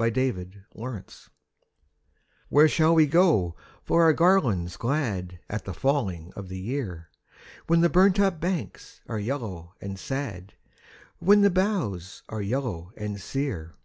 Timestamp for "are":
9.06-9.20, 12.28-12.42